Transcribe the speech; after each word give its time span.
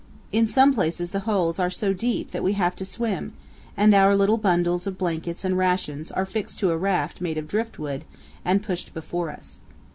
In 0.31 0.47
some 0.47 0.73
places 0.73 1.11
the 1.11 1.29
holes 1.29 1.59
are 1.59 1.69
so 1.69 1.93
deep 1.93 2.31
that 2.31 2.41
we 2.43 2.53
have 2.53 2.75
to 2.77 2.85
swim, 2.85 3.33
and 3.77 3.93
our 3.93 4.15
little 4.15 4.39
bundles 4.39 4.87
of 4.87 4.97
blankets 4.97 5.45
and 5.45 5.55
rations 5.55 6.11
are 6.11 6.25
fixed 6.25 6.57
to 6.61 6.71
a 6.71 6.75
raft 6.77 7.21
made 7.21 7.37
of 7.37 7.47
driftwood 7.47 8.05
and 8.43 8.63
pushed 8.63 8.95
before 8.95 9.29
us. 9.29 9.59